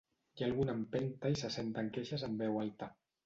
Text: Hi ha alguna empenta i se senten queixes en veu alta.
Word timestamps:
Hi 0.37 0.43
ha 0.43 0.45
alguna 0.45 0.73
empenta 0.77 1.31
i 1.35 1.37
se 1.43 1.51
senten 1.57 1.93
queixes 1.99 2.27
en 2.31 2.39
veu 2.43 2.61
alta. 2.65 2.89